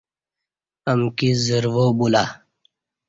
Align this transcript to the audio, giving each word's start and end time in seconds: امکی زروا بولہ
امکی 0.91 1.29
زروا 1.45 1.85
بولہ 1.97 2.23